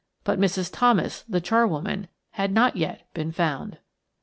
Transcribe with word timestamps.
But 0.23 0.39
Mrs. 0.39 0.71
Thomas, 0.73 1.21
the 1.29 1.39
charwoman, 1.39 2.07
had 2.31 2.51
not 2.51 2.75
yet 2.75 3.07
been 3.13 3.31
found. 3.31 3.77